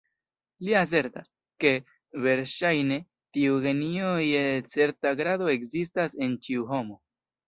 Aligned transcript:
Li 0.67 0.75
asertas, 0.77 1.25
ke, 1.63 1.73
verŝajne, 2.23 2.97
tiu 3.37 3.59
genio 3.65 4.13
je 4.29 4.39
certa 4.77 5.13
grado 5.21 5.51
ekzistas 5.57 6.17
en 6.29 6.35
ĉiu 6.47 6.65
homo. 6.73 6.99